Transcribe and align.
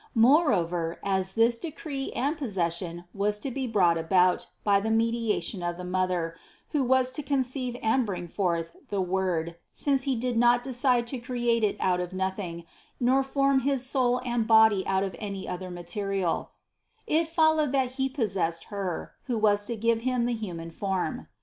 Moreover, 0.15 0.99
as 1.03 1.35
this 1.35 1.59
decree 1.59 2.09
and 2.15 2.35
possession 2.35 3.03
was 3.13 3.37
to 3.37 3.51
be 3.51 3.67
brought 3.67 3.99
about 3.99 4.47
by 4.63 4.79
the 4.79 4.89
mediation 4.89 5.61
of 5.61 5.77
the 5.77 5.83
Mother, 5.83 6.35
who 6.69 6.83
was 6.83 7.11
to 7.11 7.21
conceive 7.21 7.77
and 7.83 8.03
bring 8.03 8.27
forth 8.27 8.71
the 8.89 8.99
Word 8.99 9.57
(since 9.71 10.01
He 10.09 10.15
did 10.15 10.37
not 10.37 10.63
decide 10.63 11.05
to 11.05 11.19
create 11.19 11.63
it 11.63 11.77
out 11.79 11.99
of 11.99 12.13
nothing, 12.13 12.63
nor 12.99 13.21
form 13.21 13.59
his 13.59 13.85
soul 13.85 14.19
and 14.25 14.47
body 14.47 14.83
out 14.87 15.03
of 15.03 15.15
any 15.19 15.47
other 15.47 15.69
material), 15.69 16.49
it 17.05 17.27
followed 17.27 17.71
that 17.71 17.91
He 17.91 18.09
possessed 18.09 18.63
Her, 18.73 19.11
who 19.25 19.37
was 19.37 19.65
to 19.65 19.75
give 19.75 19.99
Him 20.01 20.25
the 20.25 20.33
human 20.33 20.71
form. 20.71 21.27